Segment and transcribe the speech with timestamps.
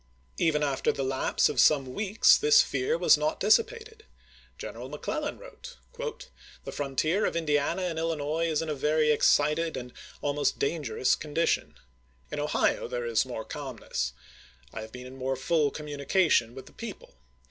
[0.39, 4.03] Even after the lapse of some weeks this fear was not dissipated.
[4.57, 5.77] General McClellan wrote:
[6.63, 11.75] The frontier of Indiana and Illinois is in a very excited and almost dangerous condition.
[12.31, 14.13] In Ohio there is more calmness.
[14.73, 17.19] I have been in more full communication with the people.